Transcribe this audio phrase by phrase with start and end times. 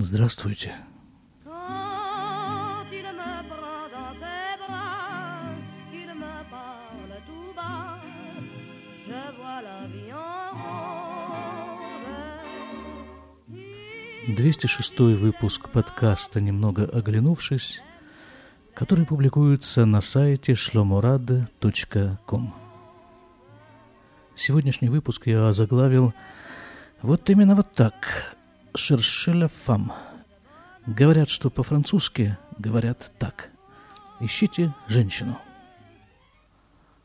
[0.00, 0.76] Здравствуйте.
[1.44, 1.88] Rose.
[14.28, 17.82] 206 выпуск подкаста «Немного оглянувшись»,
[18.74, 22.54] который публикуется на сайте shlomorad.com.
[24.36, 26.14] Сегодняшний выпуск я озаглавил
[27.02, 28.37] вот именно вот так.
[28.78, 29.50] Шершеля.
[30.86, 33.50] Говорят, что по-французски говорят так.
[34.20, 35.38] Ищите женщину.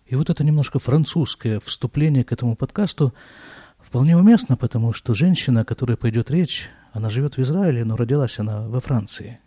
[0.05, 3.13] И вот это немножко французское вступление к этому подкасту
[3.80, 8.39] вполне уместно, потому что женщина, о которой пойдет речь, она живет в Израиле, но родилась
[8.39, 9.39] она во Франции.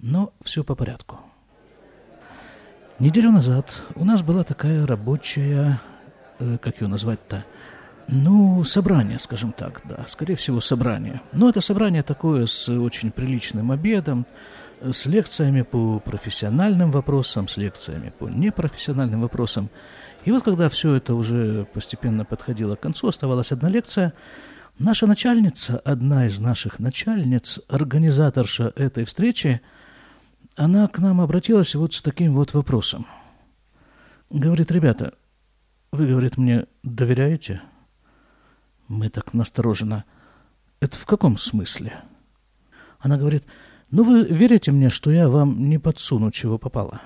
[0.00, 1.18] Но все по порядку.
[2.98, 5.80] Неделю назад у нас была такая рабочая,
[6.38, 7.44] э, как ее назвать-то,
[8.08, 11.20] ну, собрание, скажем так, да, скорее всего, собрание.
[11.32, 14.26] Но это собрание такое с очень приличным обедом,
[14.80, 19.68] с лекциями по профессиональным вопросам, с лекциями по непрофессиональным вопросам.
[20.24, 24.14] И вот когда все это уже постепенно подходило к концу, оставалась одна лекция,
[24.78, 29.60] наша начальница, одна из наших начальниц, организаторша этой встречи,
[30.56, 33.06] она к нам обратилась вот с таким вот вопросом.
[34.30, 35.14] Говорит, ребята,
[35.92, 37.60] вы, говорит, мне доверяете?
[38.88, 40.04] Мы так настороженно.
[40.80, 42.00] Это в каком смысле?
[42.98, 43.44] Она говорит,
[43.90, 47.00] ну вы верите мне, что я вам не подсуну, чего попало?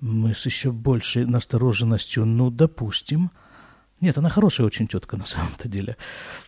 [0.00, 3.30] Мы с еще большей настороженностью, ну, допустим.
[4.00, 5.96] Нет, она хорошая очень тетка на самом-то деле.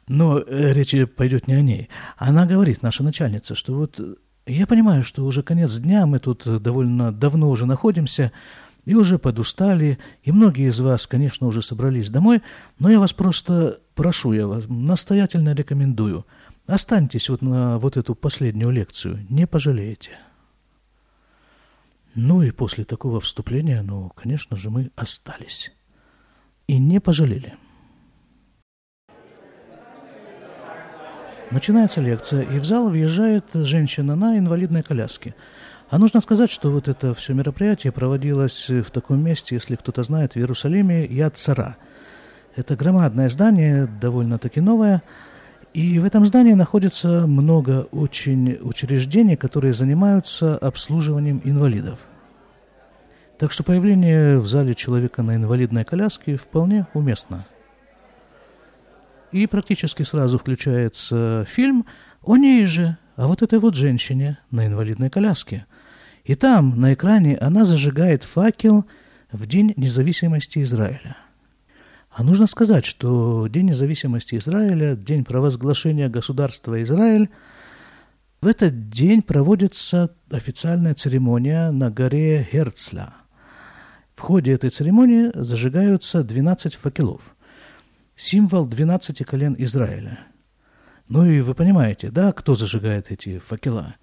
[0.08, 1.89] Но э, речь пойдет не о ней.
[2.17, 6.47] Она говорит, наша начальница, что вот э, я понимаю, что уже конец дня, мы тут
[6.47, 8.33] э, довольно давно уже находимся,
[8.85, 12.43] и уже подустали, и многие из вас, конечно, уже собрались домой,
[12.79, 16.27] но я вас просто прошу, я вас настоятельно рекомендую,
[16.67, 20.13] останьтесь вот на вот эту последнюю лекцию, не пожалеете.
[22.15, 25.73] Ну и после такого вступления, ну, конечно же, мы остались.
[26.69, 27.55] И не пожалели.
[31.51, 35.35] Начинается лекция, и в зал въезжает женщина на инвалидной коляске.
[35.90, 40.34] А нужно сказать, что вот это все мероприятие проводилось в таком месте, если кто-то знает,
[40.34, 41.77] в Иерусалиме, Яд Цара.
[42.56, 45.02] Это громадное здание, довольно-таки новое,
[45.74, 51.98] и в этом здании находится много очень учреждений, которые занимаются обслуживанием инвалидов.
[53.39, 57.45] Так что появление в зале человека на инвалидной коляске вполне уместно.
[59.33, 61.86] И практически сразу включается фильм
[62.22, 65.66] о ней же, а вот этой вот женщине на инвалидной коляске.
[66.24, 68.86] И там, на экране, она зажигает факел
[69.30, 71.17] в День независимости Израиля.
[72.11, 77.29] А нужно сказать, что День независимости Израиля, День провозглашения государства Израиль,
[78.40, 83.14] в этот день проводится официальная церемония на горе Герцля.
[84.14, 87.34] В ходе этой церемонии зажигаются 12 факелов,
[88.17, 90.20] символ 12 колен Израиля.
[91.08, 93.95] Ну и вы понимаете, да, кто зажигает эти факела?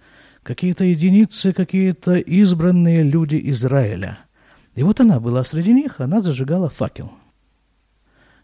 [0.43, 4.19] Какие-то единицы, какие-то избранные люди Израиля.
[4.75, 7.11] И вот она была среди них, она зажигала факел–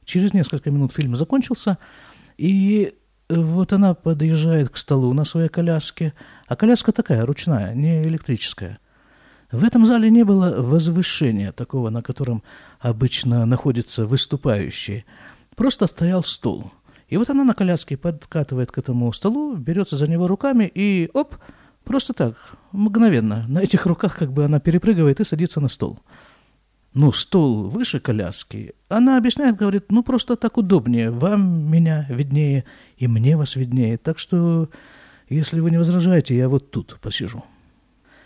[0.07, 1.77] Через несколько минут фильм закончился,
[2.37, 2.93] и
[3.27, 6.13] вот она подъезжает к столу на своей коляске,
[6.47, 8.79] а коляска такая, ручная, не электрическая.
[9.51, 12.41] В этом зале не было возвышения такого, на котором
[12.79, 15.03] обычно находятся выступающие.
[15.57, 16.71] Просто стоял стул.
[17.09, 21.35] И вот она на коляске подкатывает к этому столу, берется за него руками и, оп,
[21.87, 22.35] просто так,
[22.71, 25.99] мгновенно, на этих руках как бы она перепрыгивает и садится на стол.
[26.93, 32.65] Ну, стол выше коляски, она объясняет, говорит, ну, просто так удобнее, вам меня виднее,
[32.97, 34.69] и мне вас виднее, так что,
[35.29, 37.43] если вы не возражаете, я вот тут посижу.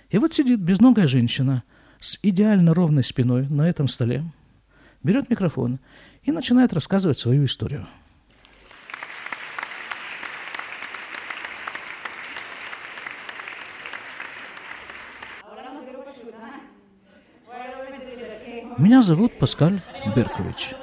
[0.10, 1.64] И вот сидит безногая женщина
[2.00, 4.24] с идеально ровной спиной на этом столе,
[5.04, 5.80] берет микрофон
[6.24, 7.88] и начинает рассказывать свою историю–
[18.82, 19.80] Меня зовут Паскаль
[20.16, 20.74] Беркович.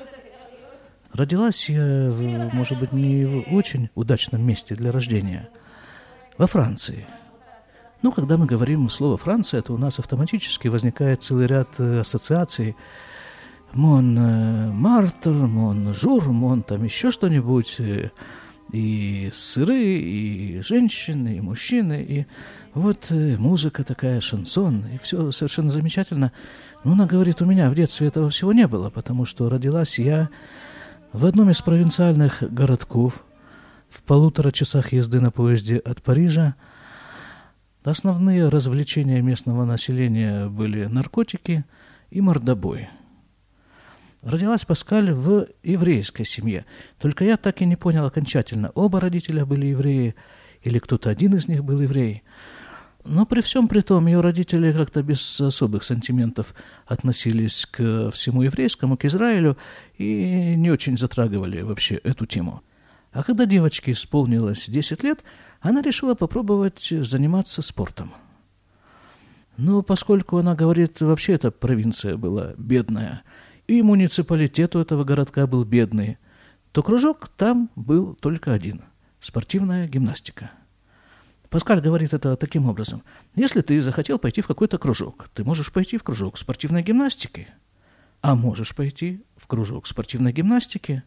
[1.13, 2.13] Родилась я,
[2.53, 5.49] может быть, не в очень удачном месте для рождения,
[6.37, 7.09] во Франции.
[8.03, 12.77] Ну, когда мы говорим слово «Франция», то у нас автоматически возникает целый ряд э, ассоциаций.
[13.73, 17.81] Мон э, Мартер, Мон Жур, Мон там еще что-нибудь.
[18.73, 22.27] Э, и сыры, и женщины, и мужчины, и
[22.75, 26.33] вот музыка такая, шансон, и все совершенно замечательно.
[26.85, 30.29] Но она говорит, у меня в детстве этого всего не было, потому что родилась я
[31.13, 33.25] в одном из провинциальных городков,
[33.89, 36.55] в полутора часах езды на поезде от Парижа.
[37.85, 41.65] Основные развлечения местного населения были наркотики
[42.11, 42.91] и мордобой.
[44.23, 46.67] Родилась Паскаль в еврейской семье.
[46.99, 50.15] Только я так и не понял окончательно, оба родителя были евреи
[50.63, 52.25] или кто-то один из них был еврей.
[53.05, 56.55] Но при всем при том, ее родители как-то без особых сантиментов
[56.85, 59.57] относились к всему еврейскому, к Израилю,
[59.97, 62.63] и не очень затрагивали вообще эту тему.
[63.13, 65.21] А когда девочке исполнилось 10 лет,
[65.61, 68.13] она решила попробовать заниматься спортом.
[69.57, 73.23] Но поскольку она говорит, вообще эта провинция была бедная,
[73.69, 76.19] и муниципалитет у этого городка был бедный,
[76.73, 78.83] то кружок там был только один–
[79.21, 80.51] спортивная гимнастика.
[81.51, 83.03] Паскаль говорит это таким образом.
[83.35, 87.49] Если ты захотел пойти в какой-то кружок, ты можешь пойти в кружок спортивной гимнастики,
[88.21, 91.03] а можешь пойти в кружок спортивной гимнастики.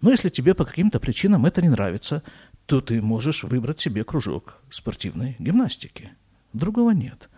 [0.00, 2.22] Но если тебе по каким-то причинам это не нравится,
[2.66, 6.10] то ты можешь выбрать себе кружок спортивной гимнастики.
[6.52, 7.28] Другого нет.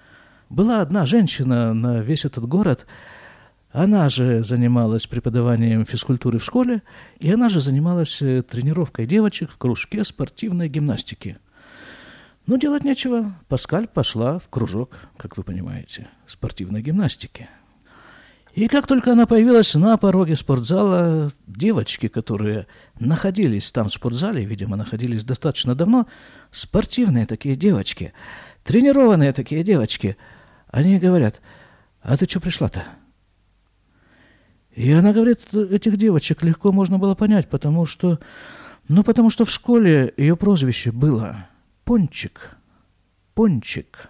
[0.49, 2.87] Была одна женщина на весь этот город,
[3.70, 6.82] она же занималась преподаванием физкультуры в школе,
[7.19, 11.38] и она же занималась э, тренировкой девочек в кружке спортивной гимнастики–
[12.49, 13.35] но делать нечего.
[13.49, 17.47] Паскаль пошла в кружок, как вы понимаете, спортивной гимнастики.
[18.55, 22.67] И как только она появилась на пороге спортзала, девочки, которые
[22.99, 26.06] находились там в спортзале, видимо, находились достаточно давно,
[26.50, 28.14] спортивные такие девочки,
[28.64, 30.17] тренированные такие девочки,
[30.69, 31.43] они говорят,
[32.00, 32.82] а ты что пришла-то?
[34.78, 38.20] И она говорит, этих девочек легко можно было понять, потому что,
[38.86, 41.48] ну, потому что в школе ее прозвище было
[41.82, 42.56] пончик.
[43.34, 44.08] Пончик.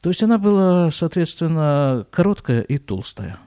[0.00, 3.38] То есть она была, соответственно, короткая и толстая.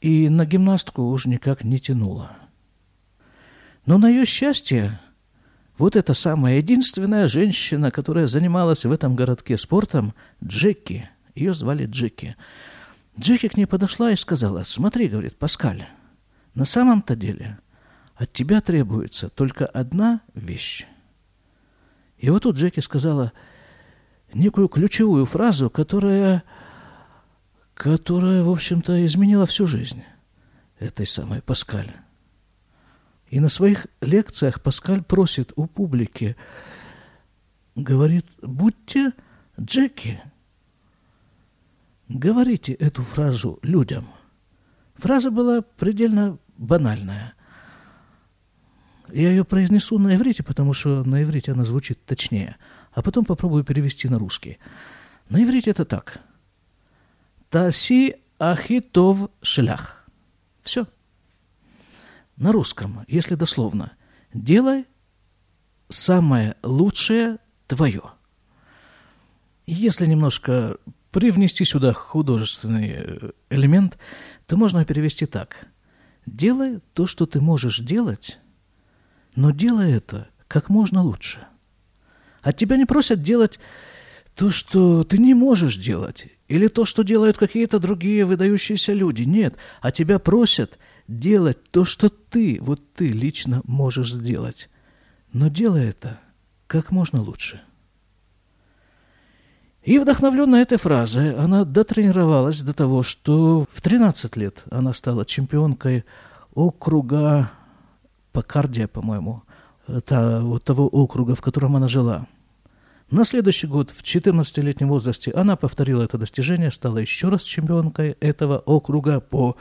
[0.00, 2.32] И на гимнастку уж никак не тянула.
[3.86, 4.98] Но на ее счастье,
[5.78, 12.34] вот эта самая единственная женщина, которая занималась в этом городке спортом, Джеки, ее звали Джеки.
[13.18, 15.84] Джеки к ней подошла и сказала, смотри, говорит, Паскаль,
[16.54, 17.58] на самом-то деле
[18.14, 20.86] от тебя требуется только одна вещь.
[22.18, 23.32] И вот тут Джеки сказала
[24.32, 26.44] некую ключевую фразу, которая,
[27.74, 30.04] которая, в общем-то, изменила всю жизнь
[30.78, 31.92] этой самой Паскаль.
[33.28, 36.36] И на своих лекциях Паскаль просит у публики,
[37.74, 39.12] говорит, будьте
[39.58, 40.20] Джеки,
[42.10, 44.08] говорите эту фразу людям.
[44.96, 47.34] Фраза была предельно банальная.
[49.12, 52.56] Я ее произнесу на иврите, потому что на иврите она звучит точнее,
[52.92, 54.58] а потом попробую перевести на русский.
[55.28, 56.20] На иврите это так.
[57.48, 60.04] Таси ахитов шлях.
[60.62, 60.86] Все.
[62.36, 63.92] На русском, если дословно,
[64.34, 64.86] делай
[65.88, 68.02] самое лучшее твое.
[69.66, 70.76] Если немножко
[71.10, 73.98] привнести сюда художественный элемент,
[74.46, 75.66] то можно перевести так.
[76.26, 78.38] Делай то, что ты можешь делать,
[79.34, 81.40] но делай это как можно лучше.
[82.42, 83.58] От тебя не просят делать
[84.34, 89.22] то, что ты не можешь делать, или то, что делают какие-то другие выдающиеся люди.
[89.22, 90.78] Нет, а тебя просят
[91.08, 94.70] делать то, что ты, вот ты лично можешь сделать.
[95.32, 96.20] Но делай это
[96.66, 97.60] как можно лучше.
[99.82, 106.04] И вдохновленная этой фразой, она дотренировалась до того, что в 13 лет она стала чемпионкой
[106.54, 107.50] округа
[108.32, 109.42] Покардия, по-моему,
[109.86, 112.26] вот того округа, в котором она жила.
[113.10, 118.58] На следующий год, в 14-летнем возрасте, она повторила это достижение, стала еще раз чемпионкой этого
[118.58, 119.56] округа по,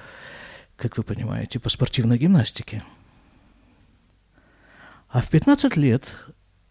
[0.75, 2.83] как вы понимаете, по спортивной гимнастике.
[5.09, 6.15] А в 15 лет,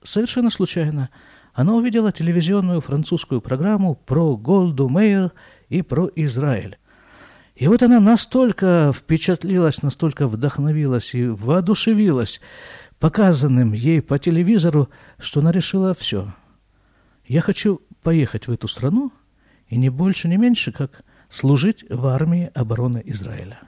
[0.04, 1.10] совершенно случайно,
[1.58, 5.32] она увидела телевизионную французскую программу про Голду Мейер
[5.68, 6.78] и про Израиль.
[7.56, 12.40] И вот она настолько впечатлилась, настолько вдохновилась и воодушевилась
[13.00, 14.88] показанным ей по телевизору,
[15.18, 16.32] что она решила все.
[17.26, 19.12] Я хочу поехать в эту страну
[19.66, 23.58] и не больше, не меньше, как служить в армии обороны Израиля.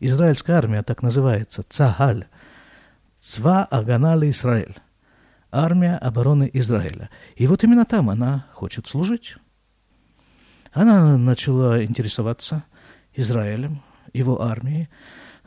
[0.00, 2.26] Израильская армия так называется, Цагаль,
[3.18, 4.76] Цва Аганали Израиль,
[5.50, 7.10] армия обороны Израиля.
[7.36, 9.36] И вот именно там она хочет служить.
[10.72, 12.64] Она начала интересоваться
[13.14, 14.88] Израилем, его армией,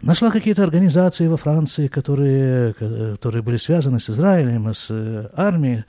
[0.01, 5.83] нашла какие-то организации во Франции, которые, которые были связаны с Израилем, с э, армией.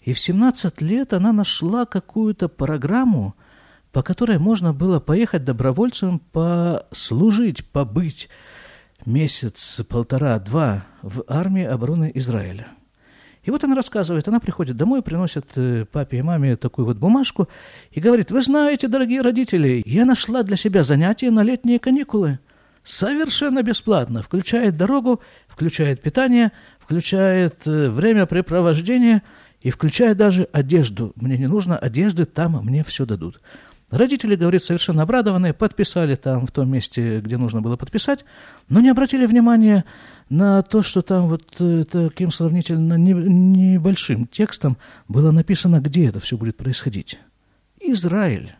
[0.00, 3.34] И в 17 лет она нашла какую-то программу,
[3.92, 8.28] по которой можно было поехать добровольцем, послужить, побыть
[9.04, 12.68] месяц, полтора, два в армии обороны Израиля.
[13.42, 17.48] И вот она рассказывает, она приходит домой, приносит э, папе и маме такую вот бумажку
[17.90, 22.38] и говорит, вы знаете, дорогие родители, я нашла для себя занятие на летние каникулы.
[22.84, 24.22] Совершенно бесплатно.
[24.22, 29.22] Включает дорогу, включает питание, включает э, времяпрепровождение
[29.62, 31.12] и включает даже одежду.
[31.16, 33.40] Мне не нужно одежды, там мне все дадут.
[33.90, 38.24] Родители, говорит, совершенно обрадованные, подписали там в том месте, где нужно было подписать,
[38.68, 39.84] но не обратили внимания
[40.30, 46.38] на то, что там вот э, таким сравнительно небольшим текстом было написано, где это все
[46.38, 47.18] будет происходить.
[47.80, 48.54] Израиль.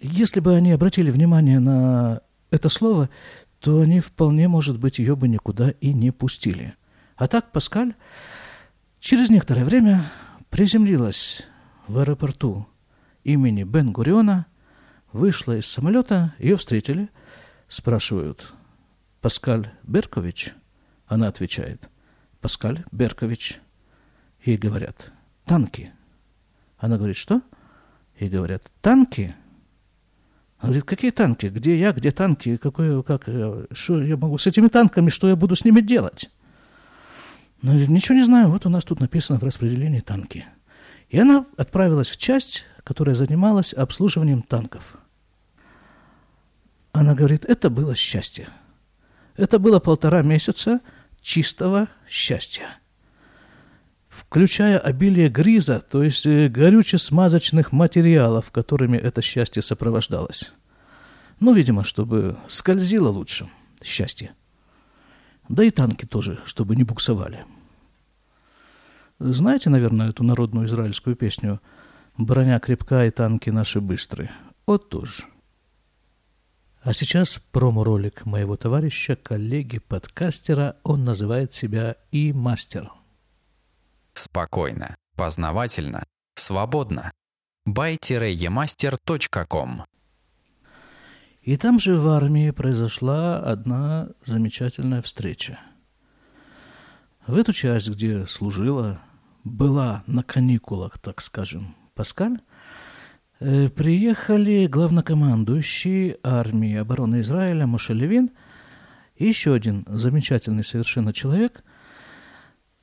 [0.00, 3.10] Если бы они обратили внимание на это слово,
[3.58, 6.74] то они вполне, может быть, ее бы никуда и не пустили.
[7.16, 7.94] А так Паскаль
[9.00, 10.04] через некоторое время
[10.48, 11.42] приземлилась
[11.88, 12.68] в аэропорту
[13.24, 14.46] имени Бен-Гуриона,
[15.12, 17.08] вышла из самолета, ее встретили,
[17.68, 18.54] спрашивают,
[19.20, 20.54] Паскаль Беркович?
[21.06, 21.88] Она отвечает,
[22.40, 23.60] Паскаль Беркович.
[24.44, 25.12] Ей говорят,
[25.44, 25.92] танки.
[26.78, 27.42] Она говорит, что?
[28.18, 29.34] Ей говорят, танки.
[30.58, 31.46] Она говорит, какие танки?
[31.46, 32.56] Где я, где танки?
[32.56, 33.28] Какое, как,
[33.72, 36.30] что я могу с этими танками, что я буду с ними делать?
[37.62, 40.46] Она говорит, ничего не знаю, вот у нас тут написано в распределении танки.
[41.08, 44.98] И она отправилась в часть, которая занималась обслуживанием танков.
[46.92, 48.48] Она говорит, это было счастье.
[49.38, 50.80] Это было полтора месяца
[51.22, 52.66] чистого счастья.
[54.10, 60.52] Включая обилие гриза, то есть э, горюче-смазочных материалов, которыми это счастье сопровождалось.
[61.40, 63.48] Ну, видимо, чтобы скользило лучше
[63.82, 64.34] счастье.
[65.48, 67.46] Да и танки тоже, чтобы не буксовали.
[69.18, 71.62] Знаете, наверное, эту народную израильскую песню–
[72.18, 74.32] Броня крепка и танки наши быстрые.
[74.66, 75.22] Вот тоже.
[76.88, 80.78] А сейчас промо-ролик моего товарища, коллеги, подкастера.
[80.84, 82.90] Он называет себя и мастер.
[84.14, 87.12] Спокойно, познавательно, свободно.
[87.68, 89.84] buy-emaster.com
[91.42, 95.60] И там же в армии произошла одна замечательная встреча.
[97.26, 98.98] В эту часть, где служила,
[99.44, 102.38] была на каникулах, так скажем, Паскаль,
[103.38, 108.30] приехали главнокомандующий армии обороны Израиля Моше Левин
[109.16, 111.62] и еще один замечательный совершенно человек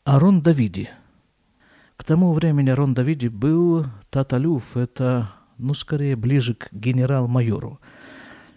[0.05, 0.89] Арон Давиди.
[1.97, 7.79] К тому времени Арон Давиди был таталюф, это, ну, скорее, ближе к генерал-майору.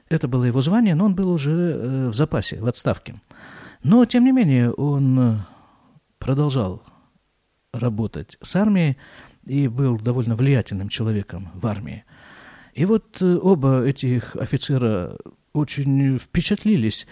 [0.08, 3.20] Это было его звание, но он был уже э, в запасе, в отставке.
[3.82, 5.42] Но, тем не менее, он
[6.18, 6.82] продолжал
[7.72, 8.96] работать с армией,
[9.48, 12.04] и был довольно влиятельным человеком в армии.
[12.74, 15.16] И вот э, оба этих офицера
[15.52, 17.06] очень впечатлились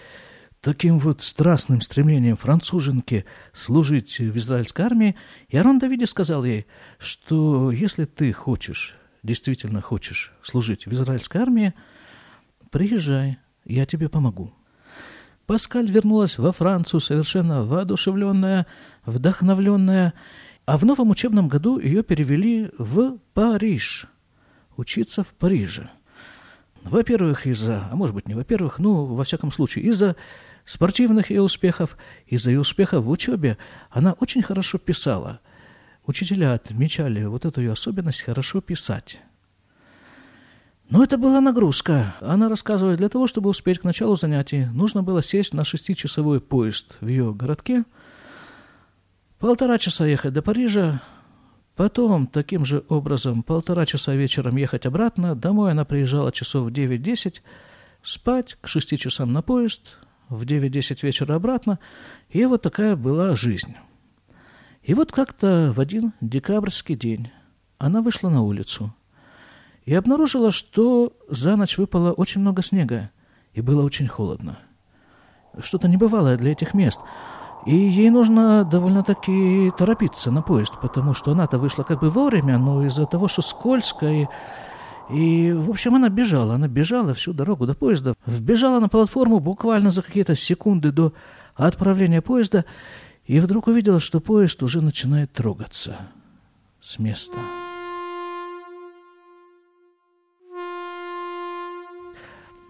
[0.61, 5.15] таким вот страстным стремлением француженки служить в израильской армии.
[5.49, 6.67] И Арон Давиди сказал ей,
[6.99, 11.73] что если ты хочешь, действительно хочешь служить в израильской армии,
[12.71, 14.53] приезжай, я тебе помогу.
[15.45, 18.67] Паскаль вернулась во Францию совершенно воодушевленная,
[19.05, 20.13] вдохновленная,
[20.67, 24.05] а в новом учебном году ее перевели в Париж,
[24.75, 25.89] учиться в Париже.
[26.83, 30.17] Во-первых, из-за, а может быть не во-первых, ну, во всяком случае, из-за
[30.65, 33.57] спортивных ее успехов, из-за ее успехов в учебе,
[33.89, 35.39] она очень хорошо писала.
[36.05, 39.21] Учителя отмечали вот эту ее особенность хорошо писать.
[40.89, 42.13] Но это была нагрузка.
[42.19, 46.97] Она рассказывает, для того, чтобы успеть к началу занятий, нужно было сесть на шестичасовой поезд
[46.99, 47.85] в ее городке–
[49.39, 50.99] Полтора часа ехать до Парижа,
[51.75, 55.35] потом таким же образом полтора часа вечером ехать обратно.
[55.35, 57.41] Домой она приезжала часов в 9-10,
[58.01, 61.77] спать к шести часам на поезд, в 9-10 вечера обратно.
[62.29, 63.75] И вот такая была жизнь.
[64.81, 67.29] И вот как-то в один декабрьский день
[67.77, 68.91] она вышла на улицу
[69.85, 73.11] и обнаружила, что за ночь выпало очень много снега,
[73.53, 74.57] и было очень холодно.
[75.59, 76.99] Что-то небывалое для этих мест–
[77.67, 82.85] и ей нужно довольно-таки торопиться на поезд, потому что она-то вышла как бы вовремя, но
[82.85, 84.27] из-за того, что скользко и
[85.09, 89.89] и, в общем, она бежала, она бежала всю дорогу до поезда, вбежала на платформу буквально
[89.89, 91.13] за какие-то секунды до
[91.55, 92.65] отправления поезда,
[93.25, 95.97] и вдруг увидела, что поезд уже начинает трогаться
[96.81, 97.37] с места.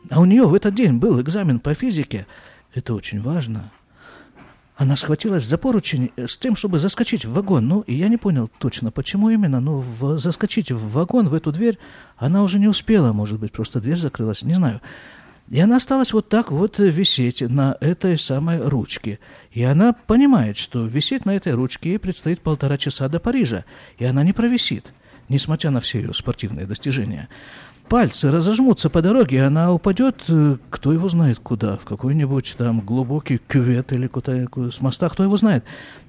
[0.10, 2.28] А у нее в этот день был экзамен по физике.
[2.74, 3.72] Это очень важно.
[4.78, 7.68] Она схватилась за поручень э, с тем, чтобы заскочить в вагон.
[7.68, 11.52] Ну, и я не понял точно, почему именно, но в, заскочить в вагон, в эту
[11.52, 11.80] дверь,
[12.16, 14.80] она уже не успела, может быть, просто дверь закрылась, не знаю.
[15.50, 19.20] И она осталась вот так вот висеть на этой самой ручке.
[19.52, 23.66] И она понимает, что висеть на этой ручке ей предстоит полтора часа до Парижа.
[23.98, 24.94] И она не провисит,
[25.28, 27.30] несмотря на все ее спортивные достижения.
[27.90, 33.38] Пальцы разожмутся по дороге, она упадет, э, кто его знает куда, в какой-нибудь там глубокий
[33.38, 35.64] кювет или куда с моста, кто его знает.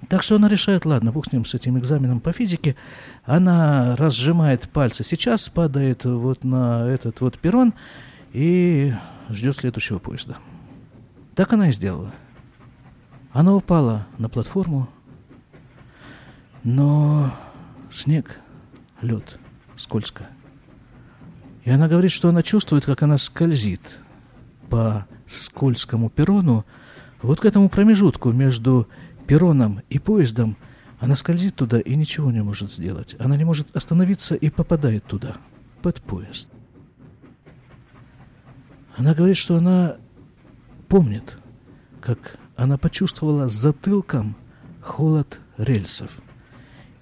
[0.09, 2.75] Так что она решает, ладно, бог с ним, с этим экзаменом по физике.
[3.25, 7.73] Она разжимает пальцы сейчас, падает вот на этот вот перрон
[8.33, 8.93] и
[9.31, 10.39] ждет следующего поезда.
[11.37, 12.13] Так она и сделала.
[13.33, 14.89] Она упала на платформу,
[16.65, 17.33] но
[17.89, 18.41] снег,
[19.01, 19.39] лед,
[19.77, 20.27] скользко.
[21.69, 24.01] И она говорит, что она чувствует, как она скользит
[24.71, 26.65] по скользкому перрону,
[27.21, 28.89] вот к этому промежутку между
[29.27, 30.57] перроном и поездом,
[30.99, 33.17] она скользит туда и ничего не может сделать.
[33.19, 35.37] Она не может остановиться и попадает туда,
[35.83, 36.49] под поезд.
[38.97, 39.97] Она говорит, что она
[40.89, 41.37] помнит,
[42.01, 44.37] как она почувствовала затылком
[44.81, 46.17] холод рельсов.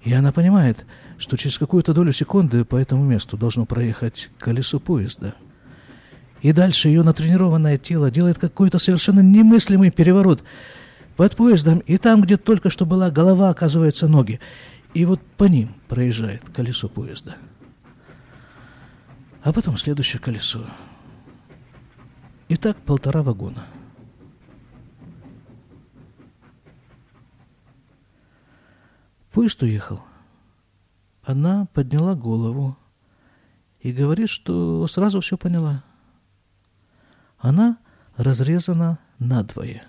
[0.03, 0.85] И она понимает,
[1.17, 5.33] что через какую-то долю секунды по этому месту должно проехать колесо поезда.
[6.41, 10.43] И дальше ее натренированное тело делает какой-то совершенно немыслимый переворот
[11.15, 14.39] под поездом, и там, где только что была голова, оказываются ноги.
[14.93, 17.37] И вот по ним проезжает колесо поезда.
[19.41, 20.65] А потом следующее колесо.
[22.49, 23.63] И так полтора вагона.
[29.31, 30.01] Поезд уехал.
[31.27, 32.77] Она подняла голову
[33.81, 35.83] и говорит, что сразу все поняла.
[37.37, 37.77] Она
[38.15, 39.85] разрезана надвое.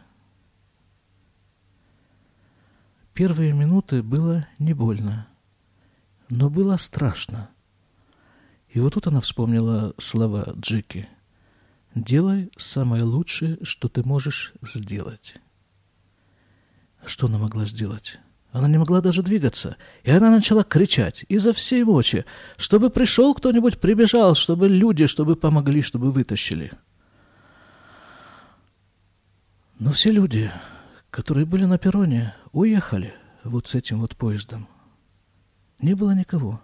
[3.14, 5.28] Первые минуты было не больно,
[6.28, 7.50] но было страшно.
[8.70, 11.08] И вот тут она вспомнила слова Джеки–
[11.94, 15.38] Делай самое лучшее, что ты можешь сделать.
[17.04, 18.20] Что она могла сделать?
[18.50, 22.24] Она не могла даже двигаться, и она начала кричать изо всей мочи,
[22.56, 26.72] чтобы пришел кто-нибудь, прибежал, чтобы люди, чтобы помогли, чтобы вытащили.
[29.78, 30.50] Но все люди,
[31.10, 34.66] которые были на перроне, уехали вот с этим вот поездом.
[35.78, 36.60] Не было никого.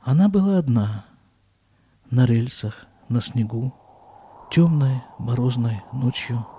[0.00, 1.04] Она была одна,
[2.10, 3.74] на рельсах, на снегу,
[4.50, 6.46] темной морозной ночью–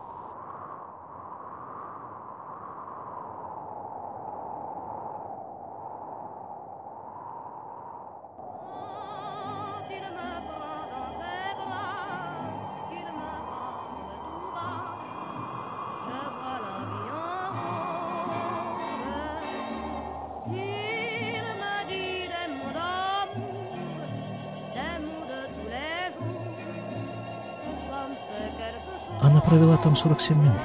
[30.00, 30.56] 47 минут.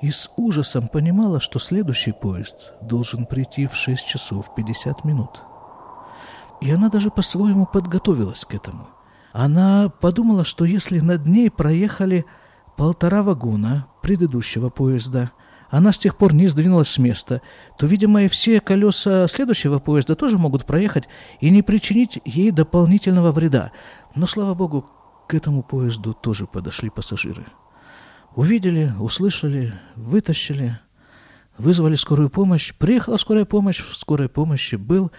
[0.00, 5.40] И с ужасом понимала, что следующий поезд должен прийти в 6 часов 50 минут.
[6.60, 8.86] И она даже по-своему подготовилась к этому.
[9.32, 12.24] Она подумала, что если над ней проехали
[12.76, 15.32] полтора вагона предыдущего поезда,
[15.68, 17.42] она с тех пор не сдвинулась с места,
[17.76, 21.08] то, видимо, и все колеса следующего поезда тоже могут проехать
[21.40, 23.72] и не причинить ей дополнительного вреда.
[24.14, 24.86] Но, слава богу,
[25.26, 27.46] к этому поезду тоже подошли пассажиры.
[28.34, 30.78] Увидели, услышали, вытащили,
[31.58, 32.74] вызвали скорую помощь.
[32.74, 33.80] Приехала скорая помощь.
[33.80, 35.10] В скорой помощи был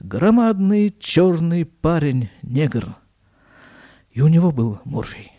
[0.00, 2.96] громадный черный парень, негр.
[4.10, 5.32] И у него был морфий.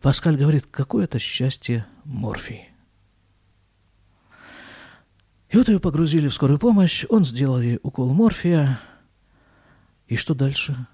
[0.00, 2.70] Паскаль говорит, какое это счастье морфий.
[5.50, 8.80] И вот ее погрузили в скорую помощь, он сделали укол морфия.
[10.06, 10.86] И что дальше?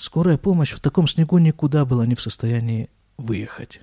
[0.00, 3.82] Скорая помощь в таком снегу никуда была не в состоянии выехать.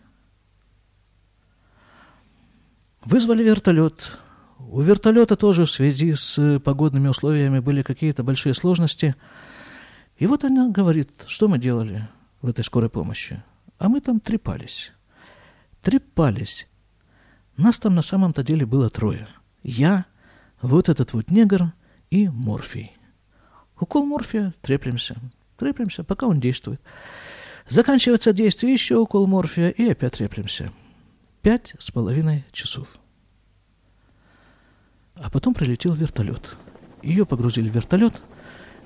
[3.05, 4.17] Вызвали вертолет.
[4.57, 9.15] У вертолета тоже в связи с погодными условиями были какие-то большие сложности.
[10.17, 12.09] И вот она говорит, что мы делали
[12.41, 13.43] в этой скорой помощи.
[13.77, 14.93] А мы там трепались.
[15.83, 16.67] Трепались.
[17.57, 19.27] Нас там на самом-то деле было трое.
[19.61, 20.05] Я,
[20.63, 21.73] вот этот вот негр
[22.09, 22.97] и морфий.
[23.79, 25.15] Укол морфия, треплемся.
[25.57, 26.79] Треплемся, пока он действует.
[27.67, 30.71] Заканчивается действие, еще укол морфия, и опять треплемся.
[31.41, 32.87] Пять с половиной часов.
[35.15, 36.55] А потом прилетел вертолет.
[37.01, 38.13] Ее погрузили в вертолет.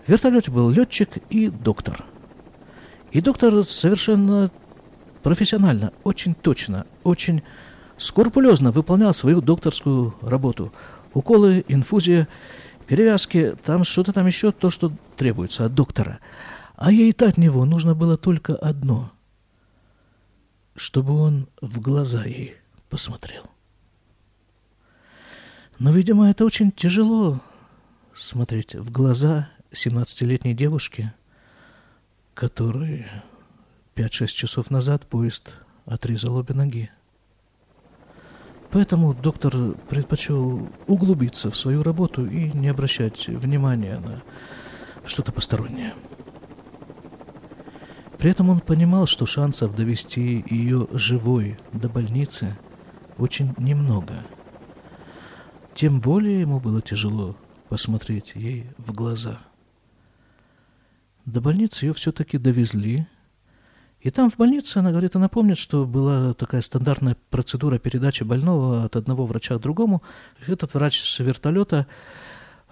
[0.05, 2.03] В вертолете был летчик и доктор.
[3.11, 4.49] И доктор совершенно
[5.21, 7.43] профессионально, очень точно, очень
[7.97, 10.73] скрупулезно выполнял свою докторскую работу.
[11.13, 12.29] Уколы, инфузия,
[12.87, 16.19] перевязки, там что-то там еще, то, что требуется от доктора–
[16.81, 19.11] А ей-то от него нужно было только одно,
[20.75, 22.55] чтобы он в глаза ей
[22.89, 23.43] посмотрел.
[25.77, 27.39] Но, видимо, это очень тяжело
[28.15, 31.13] смотреть в глаза 17-летней девушки,
[32.33, 33.05] которой
[33.93, 36.89] 5-6 часов назад поезд отрезал обе ноги.
[38.71, 44.23] Поэтому доктор предпочел углубиться в свою работу и не обращать внимания на
[45.05, 45.93] что-то постороннее.
[48.21, 52.55] При этом он понимал, что шансов довести ее живой до больницы
[53.17, 54.13] очень немного.
[55.73, 57.35] Тем более ему было тяжело
[57.67, 59.39] посмотреть ей в глаза.
[61.25, 63.07] До больницы ее все-таки довезли–
[64.01, 68.83] и там в больнице, она говорит, она помнит, что была такая стандартная процедура передачи больного
[68.83, 70.01] от одного врача к другому.
[70.47, 71.85] Этот врач с вертолета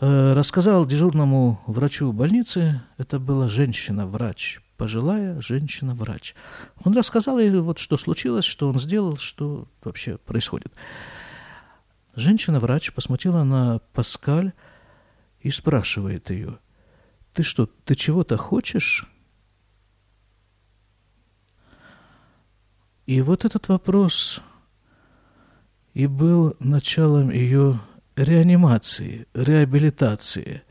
[0.02, 6.34] э, рассказал дежурному врачу больницы, это была женщина-врач, пожилая женщина-врач.
[6.86, 10.74] Он рассказал ей, вот что случилось, что он сделал, что вообще происходит.
[12.16, 14.54] Женщина-врач посмотрела на Паскаль
[15.42, 16.60] и спрашивает ее,
[17.34, 19.06] «Ты что, ты чего-то хочешь?»
[23.06, 24.42] И вот этот вопрос
[25.94, 27.82] и был началом ее
[28.16, 30.62] реанимации, реабилитации,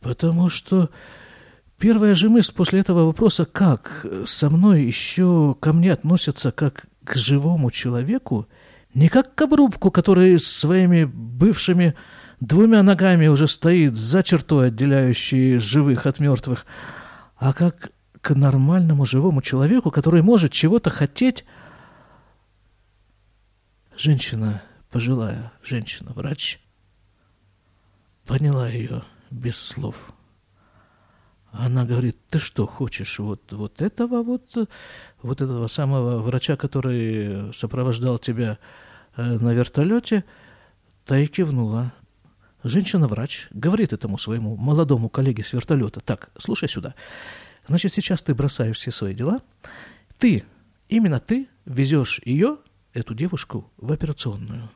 [0.00, 0.90] потому что
[1.84, 7.14] первая же мысль после этого вопроса, как со мной еще ко мне относятся как к
[7.14, 8.48] живому человеку,
[8.94, 11.94] не как к обрубку, который своими бывшими
[12.40, 16.64] двумя ногами уже стоит за чертой, отделяющей живых от мертвых,
[17.36, 17.90] а как
[18.22, 21.44] к нормальному живому человеку, который может чего-то хотеть,
[23.98, 26.60] Женщина, пожилая женщина, врач,
[28.24, 30.14] поняла ее без слов.
[31.56, 34.68] Она говорит, ты что, хочешь вот, вот этого вот,
[35.22, 38.58] вот этого самого врача, который сопровождал тебя
[39.16, 40.24] э, на вертолете?
[41.06, 41.92] Та и кивнула.
[42.64, 46.94] Женщина-врач говорит этому своему молодому коллеге с вертолета, так, слушай сюда,
[47.66, 49.40] значит, сейчас ты бросаешь все свои дела,
[50.18, 50.44] ты,
[50.88, 52.56] именно ты везешь ее
[52.94, 54.70] эту девушку в операционную.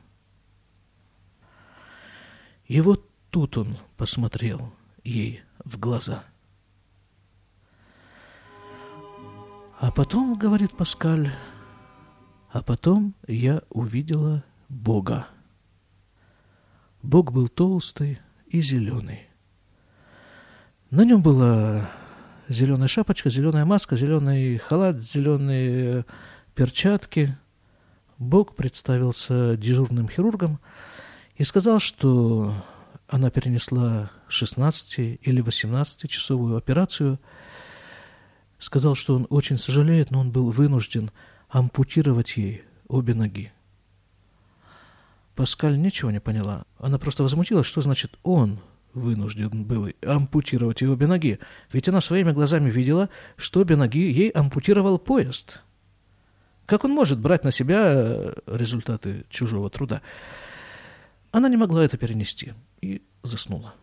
[2.67, 4.71] И вот тут он посмотрел
[5.03, 6.23] ей в глаза.
[9.79, 11.31] А потом, говорит Паскаль,
[12.51, 15.27] а потом я увидела Бога.
[17.01, 19.27] Бог был толстый и зеленый.
[20.91, 21.89] На нем была
[22.49, 26.05] зеленая шапочка, зеленая маска, зеленый халат, зеленые
[26.53, 27.35] перчатки–
[28.19, 30.59] Бог представился дежурным хирургом
[31.35, 32.53] и сказал, что
[33.07, 37.17] она перенесла 16 или 18-часовую операцию.
[38.59, 41.11] Сказал, что он очень сожалеет, но он был вынужден
[41.49, 43.51] ампутировать ей обе ноги.
[45.35, 46.65] Паскаль ничего не поняла.
[46.77, 48.59] Она просто возмутилась, что значит он
[48.93, 51.39] вынужден был ампутировать ей обе ноги.
[51.71, 55.61] Ведь она своими глазами видела, что обе ноги ей ампутировал поезд–
[56.69, 60.03] как он может брать на себя э, результаты чужого труда?
[61.31, 63.73] Она не могла это перенести и заснула.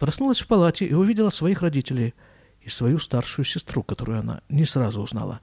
[0.00, 2.14] Проснулась в палате и увидела своих родителей
[2.64, 5.40] и свою старшую сестру, которую она не сразу узнала.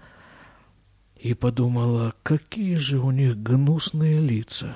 [1.15, 4.75] И подумала, какие же у них гнусные лица.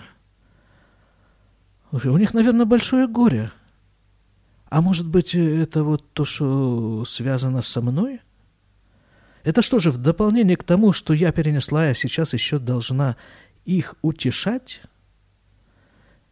[1.92, 3.52] У них, наверное, большое горе.
[4.70, 8.22] А может быть, это вот то, что связано со мной?
[9.44, 13.16] Это что же, в дополнение к тому, что я перенесла, я сейчас еще должна
[13.64, 14.82] их утешать?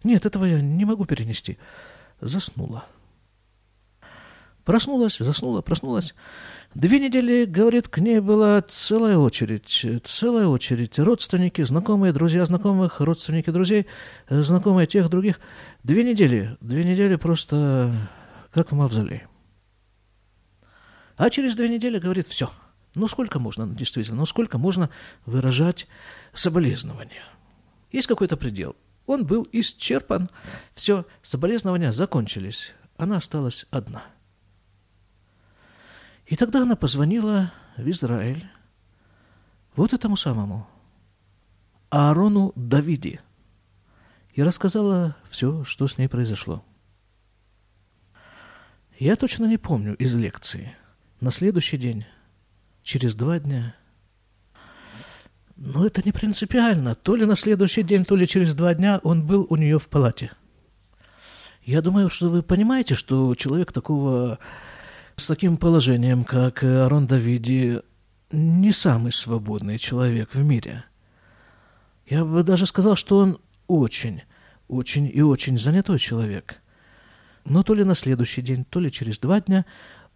[0.04, 1.58] Нет, этого я не могу перенести.
[2.22, 2.86] Заснула.
[4.66, 6.16] Проснулась, заснула, проснулась.
[6.74, 10.98] Две недели, говорит, к ней была целая очередь, целая очередь.
[10.98, 13.88] Родственники, знакомые, друзья знакомых, родственники друзей,
[14.30, 15.40] знакомые тех, других.
[15.84, 17.94] Две недели, две недели просто
[18.54, 19.28] как в мавзолее.
[21.18, 22.50] А через две недели, говорит, все–
[22.96, 24.90] ну, сколько можно, действительно, ну, сколько можно
[25.26, 25.88] выражать
[26.34, 27.24] соболезнования?
[27.92, 28.76] Есть какой-то предел.
[29.06, 30.30] Он был исчерпан.
[30.74, 32.74] Все, соболезнования закончились.
[32.98, 34.04] Она осталась одна.
[36.34, 38.44] И тогда она позвонила в Израиль
[39.76, 40.68] вот этому самому
[41.92, 43.22] Аарону Давиде
[44.34, 46.66] и рассказала все, что с ней произошло.
[48.98, 50.76] Я точно не помню из лекции.
[51.20, 52.04] На следующий день
[52.82, 53.76] через два дня.
[55.56, 56.96] Но это не принципиально.
[56.96, 59.88] То ли на следующий день, то ли через два дня он был у нее в
[59.88, 60.32] палате.
[61.62, 64.40] Я думаю, что вы понимаете, что человек такого
[65.16, 67.82] с таким положением, как Арон Давиди,
[68.32, 70.86] не самый свободный человек в мире.
[72.08, 74.24] Я бы даже сказал, что он очень,
[74.68, 76.62] очень и очень занятой человек.
[77.46, 79.66] Но то ли на следующий день, то ли через два дня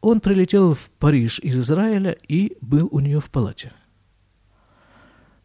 [0.02, 3.74] он прилетел в Париж из Израиля и был у нее в палате.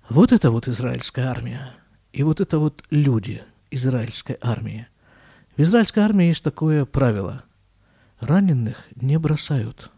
[0.09, 1.75] Вот это вот израильская армия.
[2.13, 4.87] И вот это вот люди израильской армии.
[5.57, 7.45] В израильской армии есть такое правило.
[8.23, 9.91] Раненых не бросают.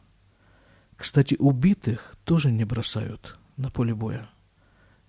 [0.97, 4.31] Кстати, убитых тоже не бросают на поле боя.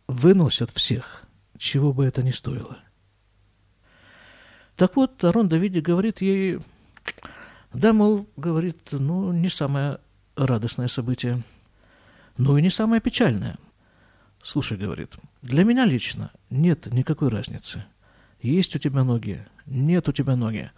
[0.07, 1.23] Выносят всех,
[1.57, 2.77] чего бы это ни стоило.
[4.75, 6.59] Так вот, Арон Давиди говорит ей,
[7.71, 9.99] да, мол, говорит, ну, не самое
[10.35, 11.41] радостное событие,
[12.37, 13.57] ну и не самое печальное.
[14.43, 17.85] Слушай, говорит, для меня лично нет никакой разницы.
[18.41, 20.69] Есть у тебя ноги, нет у тебя ноги.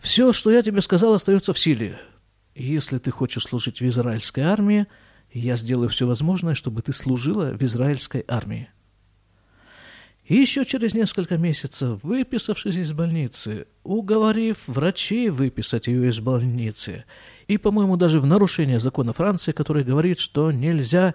[0.00, 2.00] Все, что я тебе сказал, остается в силе.
[2.54, 4.86] Если ты хочешь служить в израильской армии,
[5.32, 8.70] я сделаю все возможное, чтобы ты служила в израильской армии.
[10.24, 17.04] И еще через несколько месяцев, выписавшись из больницы, уговорив врачей выписать ее из больницы,
[17.46, 21.14] и, по-моему, даже в нарушение закона Франции, который говорит, что нельзя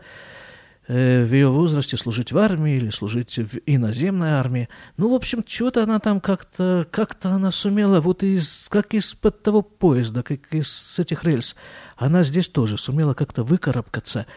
[0.87, 4.69] в ее возрасте служить в армии или служить в иноземной армии.
[4.97, 9.61] Ну, в общем, чего-то она там как-то, как-то она сумела, вот из, как из-под того
[9.61, 11.55] поезда, как из этих рельс,
[11.97, 14.27] она здесь тоже сумела как-то выкарабкаться.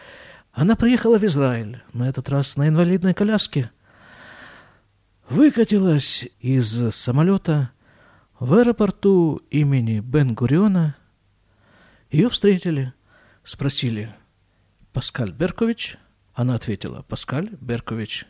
[0.51, 3.69] Она приехала в Израиль, на этот раз на инвалидной коляске–
[5.29, 7.71] выкатилась из самолета
[8.39, 10.95] в аэропорту имени Бен-Гуриона.
[12.09, 12.93] Ее встретили,
[13.43, 14.13] спросили
[14.91, 15.97] «Паскаль Беркович?»
[16.39, 18.25] Она ответила «Паскаль Беркович».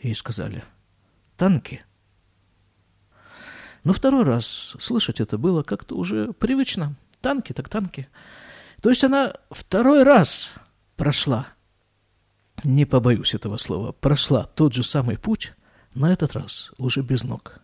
[0.00, 0.62] Ей сказали
[1.36, 1.84] «Танки».
[3.82, 6.94] Но второй раз слышать это было как-то уже привычно.
[7.20, 8.08] Танки так танки.
[8.80, 10.54] То есть она второй раз
[10.94, 11.48] прошла,
[12.62, 15.52] не побоюсь этого слова, прошла тот же самый путь,
[15.96, 17.58] на этот раз уже без ног.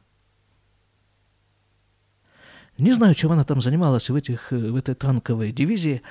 [2.78, 6.02] Не знаю, чем она там занималась в, этих, в этой танковой дивизии,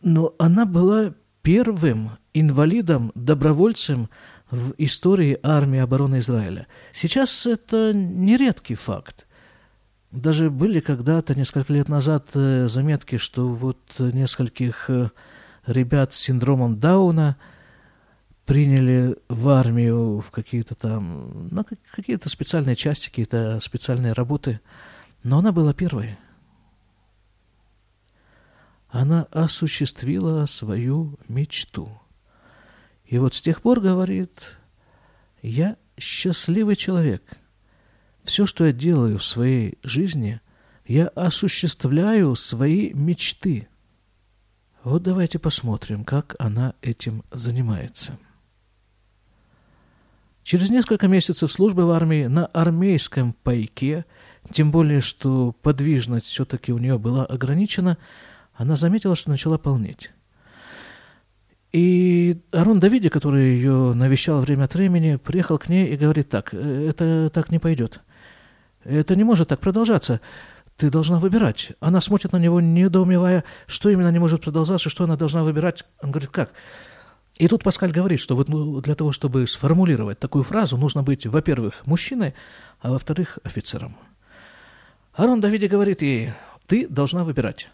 [0.00, 4.08] но она была первым инвалидом-добровольцем
[4.50, 6.66] в истории армии обороны Израиля.
[6.92, 9.26] Сейчас это нередкий факт.
[10.10, 15.10] Даже были когда-то, несколько лет назад, э, заметки, что вот нескольких э,
[15.66, 17.36] ребят с синдромом Дауна–
[18.44, 24.60] приняли в армию, в какие-то там, на какие-то специальные части, какие-то специальные работы.
[25.22, 26.18] Но она была первой.
[28.92, 31.98] Она осуществила свою мечту.
[33.06, 34.58] И вот с тех пор говорит,
[35.40, 37.22] я счастливый человек.
[38.22, 40.42] Все, что я делаю в своей жизни,
[40.86, 43.66] я осуществляю свои мечты.
[44.84, 48.18] Вот давайте посмотрим, как она этим занимается.
[50.42, 54.04] Через несколько месяцев службы в армии на армейском пайке,
[54.50, 57.96] тем более, что подвижность все-таки у нее была ограничена,
[58.62, 60.12] она заметила, что начала полнеть.
[61.72, 66.50] И Арон Давиди, который ее навещал время от времени, приехал к ней и говорит так,
[66.52, 68.00] «Э, это так не пойдет.
[68.84, 70.20] Это не может так продолжаться.
[70.76, 71.72] Ты должна выбирать.
[71.80, 75.84] Она смотрит на него, недоумевая, что именно не может продолжаться, что она должна выбирать.
[76.02, 76.52] Он говорит, как?
[77.36, 81.26] И тут Паскаль говорит, что вот ну, для того, чтобы сформулировать такую фразу, нужно быть,
[81.26, 82.34] во-первых, мужчиной,
[82.80, 83.96] а во-вторых, офицером.
[85.14, 86.32] Арон Давиди говорит ей,
[86.66, 87.70] ты должна выбирать.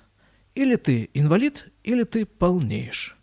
[0.59, 3.17] Или ты инвалид, или ты полнеешь.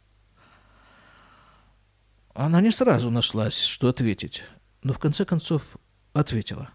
[2.33, 4.45] Она не сразу нашлась, что ответить,
[4.83, 5.75] но в конце концов
[6.13, 6.69] ответила.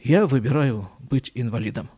[0.00, 1.88] Я выбираю быть инвалидом.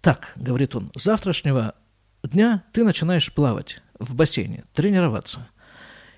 [0.00, 1.76] Так, говорит он, завтрашнего
[2.24, 5.46] дня ты начинаешь плавать в бассейне, тренироваться.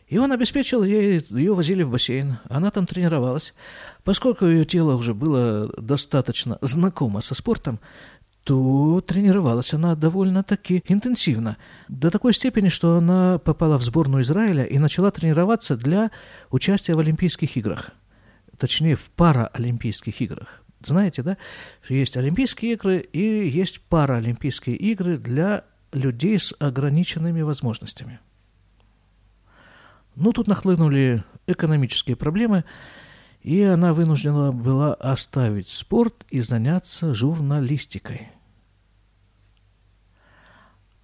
[0.06, 3.52] И он обеспечил ей, ее возили в бассейн, она там тренировалась.
[4.04, 7.78] Поскольку ее тело уже было достаточно знакомо со спортом,
[8.46, 11.56] то тренировалась она довольно-таки интенсивно.
[11.88, 16.12] До такой степени, что она попала в сборную Израиля и начала тренироваться для
[16.52, 17.90] участия в Олимпийских играх.
[18.56, 20.62] Точнее, в параолимпийских играх.
[20.80, 21.38] Знаете, да?
[21.88, 28.20] Есть Олимпийские игры и есть параолимпийские игры для людей с ограниченными возможностями.
[30.14, 32.62] Ну, тут нахлынули экономические проблемы,
[33.42, 38.30] и она вынуждена была оставить спорт и заняться журналистикой.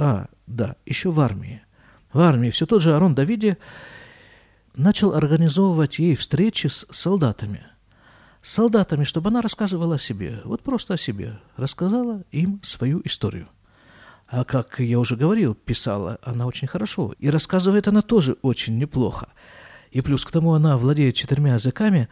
[0.03, 1.63] А, да, еще в армии.
[2.13, 3.57] В армии все тот же Арон Давиди
[4.75, 7.63] начал организовывать ей встречи с солдатами.
[8.41, 13.49] С солдатами, чтобы она рассказывала о себе, вот просто о себе, рассказала им свою историю–
[14.27, 17.15] А как я уже говорил, писала она очень хорошо.
[17.21, 19.29] И рассказывает она тоже очень неплохо.
[19.93, 22.09] И плюс к тому она владеет четырьмя языками.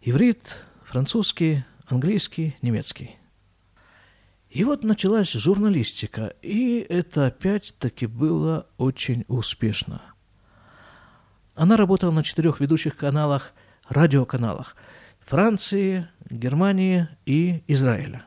[0.00, 3.18] Иврит, французский, английский, немецкий.
[4.54, 10.00] И вот началась журналистика, и это опять-таки было очень успешно.
[11.56, 13.52] Она работала на четырех ведущих каналах,
[13.88, 14.76] радиоканалах
[15.18, 18.26] Франции, Германии и Израиля.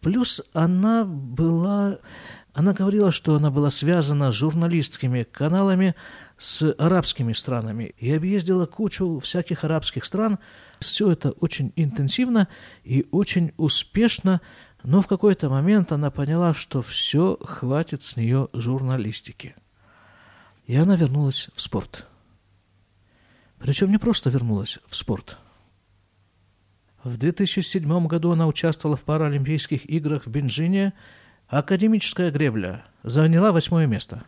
[0.00, 1.98] Плюс она была,
[2.54, 5.94] она говорила, что она была связана с журналистскими каналами
[6.38, 10.38] с арабскими странами и объездила кучу всяких арабских стран.
[10.80, 12.48] Все это очень интенсивно
[12.82, 14.40] и очень успешно
[14.86, 19.56] но в какой-то момент она поняла, что все, хватит с нее журналистики.
[20.66, 22.06] И она вернулась в спорт.
[23.58, 25.38] Причем не просто вернулась в спорт.
[27.02, 30.92] В 2007 году она участвовала в Паралимпийских играх в Бенжине.
[31.48, 34.22] Академическая гребля заняла восьмое место.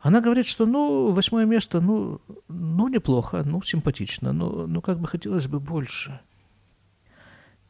[0.00, 5.08] Она говорит, что ну, восьмое место, ну, ну неплохо, ну, симпатично, но, ну, как бы
[5.08, 6.20] хотелось бы больше–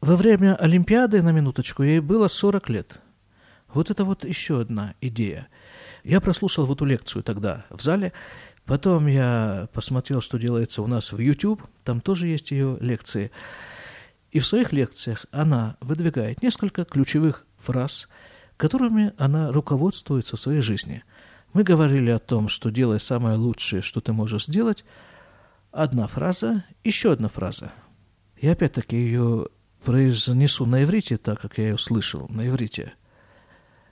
[0.03, 2.99] во время Олимпиады, на минуточку, ей было 40 лет.
[3.73, 5.47] Вот это вот еще одна идея.
[6.03, 8.11] Я прослушал вот эту лекцию тогда в зале,
[8.65, 13.31] потом я посмотрел, что делается у нас в YouTube, там тоже есть ее лекции.
[14.31, 18.09] И в своих лекциях она выдвигает несколько ключевых фраз,
[18.57, 21.05] которыми она руководствуется в своей жизни.
[21.53, 24.83] Мы говорили о том, что делай самое лучшее, что ты можешь сделать.
[25.71, 27.71] Одна фраза, еще одна фраза.
[28.41, 29.47] Я опять-таки ее
[29.83, 32.93] произнесу на иврите, так как я ее слышал на иврите.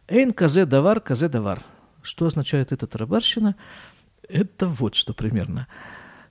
[0.07, 1.61] Эйн казе давар, казе давар.
[2.01, 3.55] Что означает эта тарабарщина?
[4.27, 5.67] Это вот что примерно.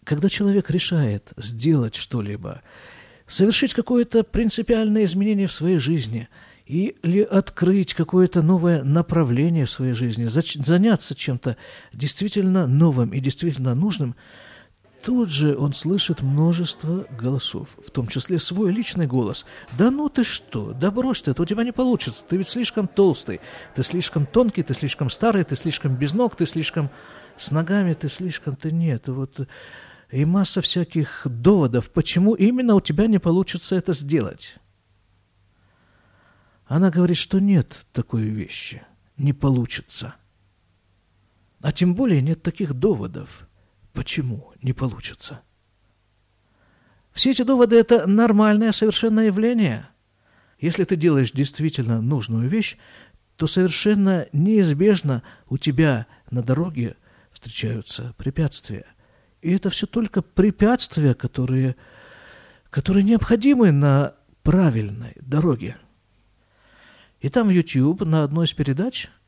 [0.05, 2.63] Когда человек решает сделать что-либо,
[3.27, 6.29] совершить какое-то принципиальное изменение в своей жизни
[6.67, 11.57] или открыть какое-то новое направление в своей жизни, заняться чем-то
[11.93, 14.17] действительно новым и действительно нужным–
[15.03, 19.47] Тут же он слышит множество голосов, в том числе свой личный голос.
[19.79, 20.75] «Да ну ты что?
[20.75, 22.25] Да брось ты, это у тебя не получится.
[22.29, 23.41] Ты ведь слишком толстый,
[23.75, 26.91] ты слишком тонкий, ты слишком старый, ты слишком без ног, ты слишком
[27.39, 28.57] с ногами, ты слишком...
[28.57, 29.49] Ты нет, вот...
[30.11, 34.57] И масса всяких доводов, почему именно у тебя не получится это сделать.
[36.67, 38.83] Она говорит, что нет такой вещи,
[39.17, 40.17] не получится.
[41.63, 43.47] А тем более нет таких доводов–
[43.93, 45.43] Почему не получится?
[47.13, 49.89] Все эти доводы– это нормальное совершенно явление.
[50.59, 52.77] Если ты делаешь действительно нужную вещь,
[53.37, 56.97] то совершенно неизбежно у тебя на дороге
[57.33, 58.87] встречаются препятствия.
[59.43, 61.75] И это все только препятствия, которые,
[62.69, 65.79] которые необходимы на правильной дороге.
[67.21, 69.09] И там в YouTube на одной из передач–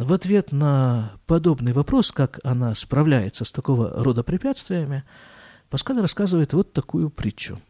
[0.00, 5.04] в ответ на подобный вопрос, как она справляется с такого рода препятствиями,
[5.68, 7.60] Паскаль рассказывает вот такую притчу.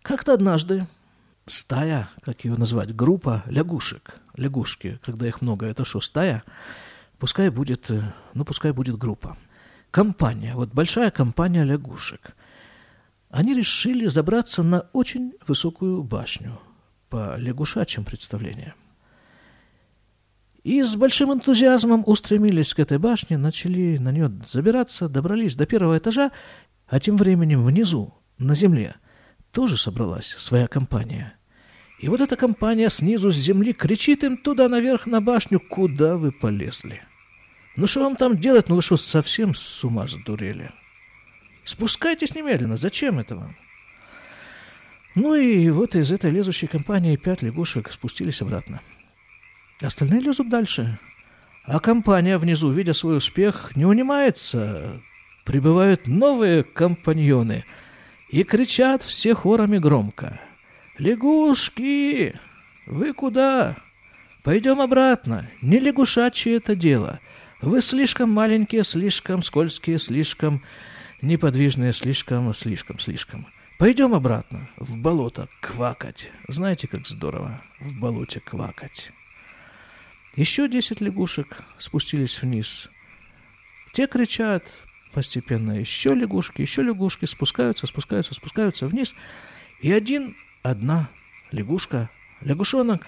[0.00, 0.86] Как-то однажды
[1.44, 6.42] стая, как ее назвать, группа лягушек, лягушки, когда их много, это что, стая?
[7.18, 9.36] Пускай будет, э, ну, пускай будет группа.
[9.90, 12.34] Компания, вот большая компания лягушек.
[13.28, 16.58] Они решили забраться на очень высокую башню
[17.10, 18.74] по лягушачьим представлениям.
[20.66, 25.96] И с большим энтузиазмом устремились к этой башне, начали на нее забираться, добрались до первого
[25.96, 26.32] этажа,
[26.88, 28.96] а тем временем внизу, на земле,
[29.52, 31.34] тоже собралась своя компания.
[32.00, 36.32] И вот эта компания снизу с земли кричит им туда наверх на башню, куда вы
[36.32, 37.00] полезли.
[37.76, 38.68] Ну что вам там делать?
[38.68, 40.72] Ну вы что, совсем с ума сдурели?
[41.62, 43.56] Спускайтесь немедленно, зачем это вам?
[45.14, 48.80] Ну и вот из этой лезущей компании пять лягушек спустились обратно.
[49.80, 50.98] Остальные лезут дальше.
[51.64, 55.02] А компания внизу, видя свой успех, не унимается.
[55.44, 57.64] Прибывают новые компаньоны
[58.30, 60.40] и кричат все хорами громко.
[60.98, 62.38] «Лягушки!
[62.86, 63.76] Вы куда?
[64.42, 65.50] Пойдем обратно.
[65.60, 67.20] Не лягушачье это дело.
[67.60, 70.62] Вы слишком маленькие, слишком скользкие, слишком
[71.20, 73.46] неподвижные, слишком, слишком, слишком.
[73.78, 76.30] Пойдем обратно, в болото, квакать.
[76.48, 79.12] Знаете, как здорово в болоте квакать».
[80.36, 82.90] Еще десять лягушек спустились вниз.
[83.94, 84.64] Те кричат
[85.14, 85.72] постепенно.
[85.72, 89.14] Еще лягушки, еще лягушки спускаются, спускаются, спускаются вниз.
[89.80, 91.08] И один, одна
[91.52, 92.10] лягушка,
[92.42, 93.06] лягушонок,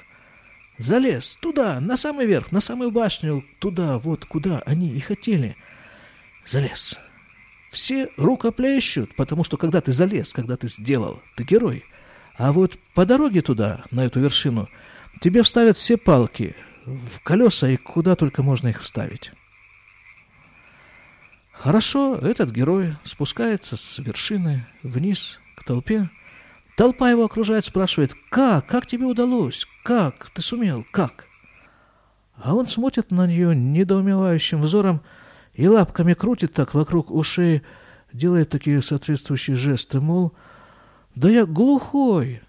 [0.79, 5.55] залез туда, на самый верх, на самую башню, туда, вот куда они и хотели.
[6.47, 6.99] Залез.
[7.69, 11.85] Все рукоплещут, потому что когда ты залез, когда ты сделал, ты герой.
[12.39, 14.71] А вот по дороге туда, на эту вершину,
[15.21, 16.57] тебе вставят все палки–
[16.89, 19.33] в колеса и куда только можно их вставить.
[21.53, 26.09] Хорошо, этот герой спускается с вершины вниз к толпе.
[26.77, 31.27] Толпа его окружает, спрашивает, как, как тебе удалось, как, ты сумел, как?
[32.37, 35.03] А он смотрит на нее недоумевающим взором
[35.55, 37.63] и лапками крутит так вокруг ушей,
[38.13, 40.33] делает такие соответствующие жесты, мол,
[41.17, 42.43] да я глухой,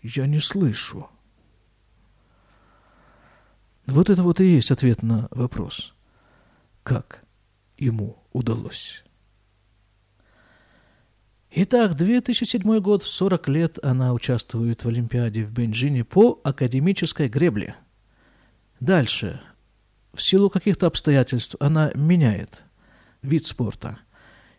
[0.00, 1.10] я не слышу.
[3.88, 5.94] Вот это вот и есть ответ на вопрос.
[6.82, 7.24] Как
[7.78, 9.02] ему удалось?
[11.50, 17.76] Итак, 2007 год, в 40 лет она участвует в Олимпиаде в Бенджине по академической гребле.
[18.78, 19.40] Дальше.
[20.12, 22.64] В силу каких-то обстоятельств она меняет
[23.22, 23.98] вид спорта.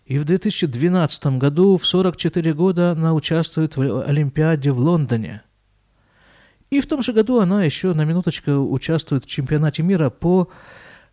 [0.05, 5.43] И в 2012 году, в 44 года, она участвует в Олимпиаде в Лондоне–
[6.70, 10.49] и в том же году она еще на минуточку участвует в чемпионате мира по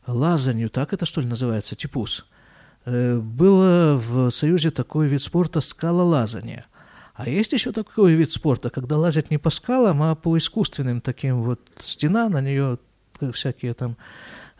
[0.06, 2.26] лазанию, так это что ли называется, типус.
[2.84, 6.66] Э, было в Союзе такой вид спорта скалолазание.
[7.14, 11.42] А есть еще такой вид спорта, когда лазят не по скалам, а по искусственным таким
[11.42, 12.78] вот стена, на нее
[13.32, 13.96] всякие там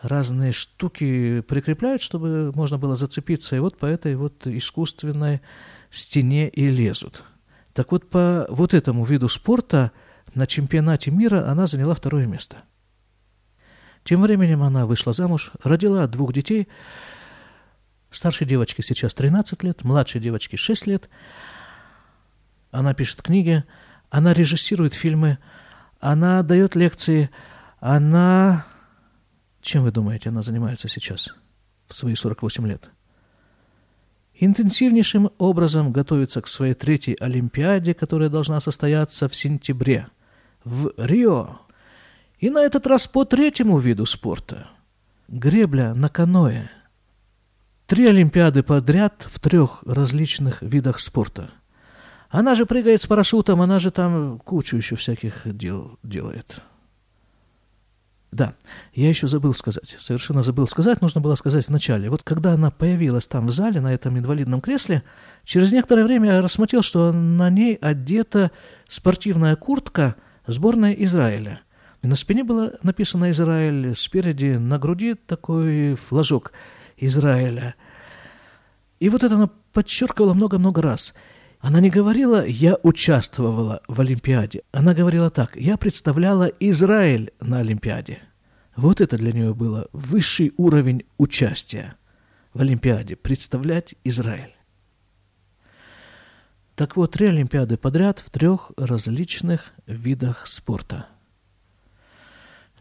[0.00, 5.42] разные штуки прикрепляют, чтобы можно было зацепиться, и вот по этой вот искусственной
[5.90, 7.22] стене и лезут.
[7.74, 9.92] Так вот, по вот этому виду спорта–
[10.34, 12.58] на чемпионате мира она заняла второе место.
[14.04, 16.68] Тем временем она вышла замуж, родила двух детей.
[18.10, 21.08] Старшей девочке сейчас 13 лет, младшей девочке 6 лет.
[22.70, 23.64] Она пишет книги,
[24.08, 25.38] она режиссирует фильмы,
[25.98, 27.30] она дает лекции,
[27.80, 28.64] она...
[29.60, 31.34] Чем вы думаете, она занимается сейчас,
[31.88, 32.90] в свои 48 лет?
[34.34, 40.06] Интенсивнейшим образом готовится к своей третьей Олимпиаде, которая должна состояться в сентябре–
[40.66, 41.60] в Рио.
[42.38, 44.66] И на этот раз по третьему виду спорта–
[45.28, 46.68] гребля на каноэ.
[47.86, 51.50] Три Олимпиады подряд в трех различных видах спорта.
[52.28, 56.60] Она же прыгает с парашютом, она же там кучу еще всяких дел делает.
[58.32, 58.54] Да,
[58.92, 62.10] я еще забыл сказать, совершенно забыл сказать, нужно было сказать вначале.
[62.10, 65.04] Вот когда она появилась там в зале, на этом инвалидном кресле,
[65.44, 68.50] через некоторое время я рассмотрел, что на ней одета
[68.88, 70.16] спортивная куртка–
[70.46, 71.60] сборная Израиля.
[72.02, 76.52] И на спине было написано «Израиль», спереди на груди такой флажок
[76.96, 77.74] Израиля.
[79.00, 81.14] И вот это она подчеркивала много-много раз.
[81.60, 84.62] Она не говорила «я участвовала в Олимпиаде».
[84.72, 88.20] Она говорила так «я представляла Израиль на Олимпиаде».
[88.76, 91.96] Вот это для нее было высший уровень участия
[92.52, 94.55] в Олимпиаде– представлять Израиль.
[96.76, 101.06] Так вот, три Олимпиады подряд в трех различных видах спорта.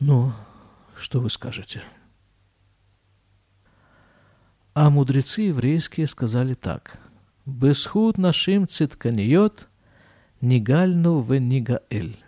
[0.01, 0.33] Ну,
[0.97, 1.81] что вы скажете?
[4.73, 6.99] А мудрецы еврейские сказали так.
[7.45, 9.69] «Бесхуд нашим цитканиот,
[10.41, 12.19] нигальну в нигаэль».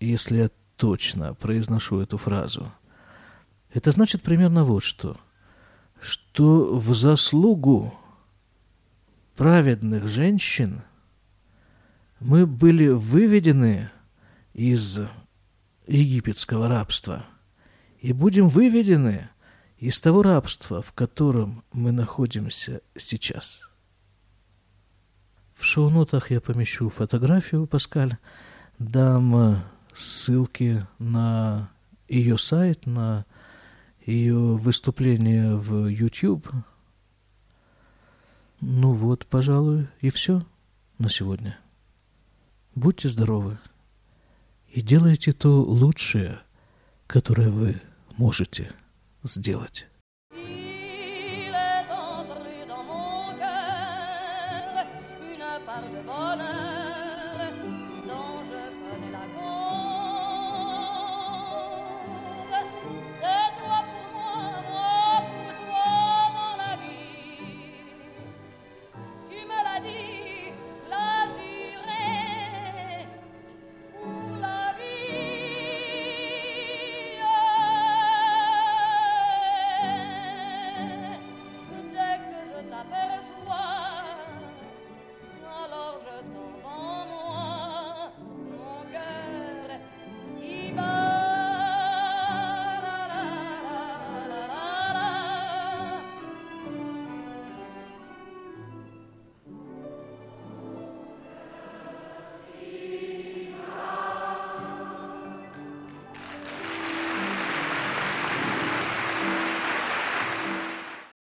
[0.00, 2.72] Если я точно произношу эту фразу,
[3.74, 5.18] это значит примерно вот что.
[6.00, 7.92] Что в заслугу
[9.38, 10.82] праведных женщин
[12.18, 13.88] мы были выведены
[14.52, 15.00] из
[15.86, 17.24] египетского рабства.
[18.00, 19.28] И будем выведены
[19.76, 23.70] из того рабства, в котором мы находимся сейчас.
[25.54, 28.16] В шоу-нотах я помещу фотографию Паскаль,
[28.80, 29.62] дам
[29.94, 31.70] ссылки на
[32.08, 33.24] ее сайт, на
[34.04, 36.48] ее выступление в YouTube–
[38.60, 40.44] ну вот, пожалуй, и все
[40.98, 41.58] на сегодня.
[42.74, 43.58] Будьте здоровы
[44.68, 46.40] и делайте то лучшее,
[47.06, 47.80] которое вы
[48.16, 48.72] можете
[49.22, 49.88] сделать.